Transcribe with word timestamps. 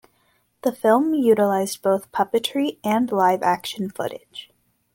The 0.63 0.71
film 0.71 1.13
utilized 1.13 1.83
both 1.83 2.11
puppetry 2.11 2.79
and 2.83 3.11
live-action 3.11 3.91
footage. 3.91 4.49